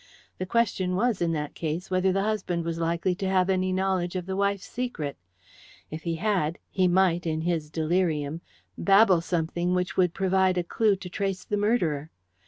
[0.39, 4.15] The question was, in that case, whether the husband was likely to have any knowledge
[4.15, 5.15] of his wife's secret.
[5.91, 8.41] If he had, he might, in his delirium,
[8.79, 12.09] babble something which would provide a clue to trace the murderer.